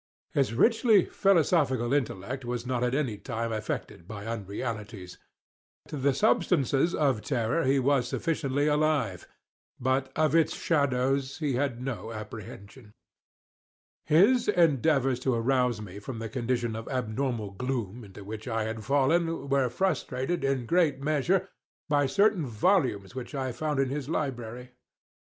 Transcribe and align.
His 0.33 0.55
richly 0.55 1.05
philosophical 1.05 1.93
intellect 1.93 2.43
was 2.43 2.65
not 2.65 2.83
at 2.83 2.95
any 2.95 3.19
time 3.19 3.51
affected 3.53 4.07
by 4.07 4.23
unrealities. 4.25 5.19
To 5.89 5.95
the 5.97 6.15
substances 6.15 6.95
of 6.95 7.21
terror 7.21 7.65
he 7.65 7.77
was 7.77 8.07
sufficiently 8.07 8.65
alive, 8.65 9.27
but 9.79 10.11
of 10.15 10.33
its 10.33 10.55
shadows 10.55 11.37
he 11.37 11.53
had 11.53 11.83
no 11.83 12.11
apprehension. 12.11 12.95
His 14.07 14.47
endeavors 14.47 15.19
to 15.19 15.35
arouse 15.35 15.81
me 15.83 15.99
from 15.99 16.17
the 16.17 16.29
condition 16.29 16.75
of 16.75 16.87
abnormal 16.87 17.51
gloom 17.51 18.03
into 18.03 18.23
which 18.23 18.47
I 18.47 18.63
had 18.63 18.83
fallen, 18.83 19.49
were 19.49 19.69
frustrated, 19.69 20.43
in 20.43 20.65
great 20.65 20.99
measure, 20.99 21.47
by 21.87 22.07
certain 22.07 22.47
volumes 22.47 23.13
which 23.13 23.35
I 23.35 23.45
had 23.45 23.55
found 23.55 23.79
in 23.79 23.89
his 23.89 24.09
library. 24.09 24.71